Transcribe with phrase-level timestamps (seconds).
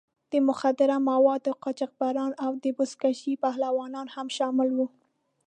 [0.31, 4.87] د مخدره موادو قاچاقبران او د بزکشۍ پهلوانان هم شامل وو.